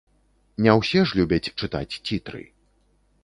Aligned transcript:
Не 0.67 0.71
ўсе 0.79 1.01
ж 1.09 1.19
любяць 1.19 1.53
чытаць 1.61 1.97
цітры. 2.07 2.41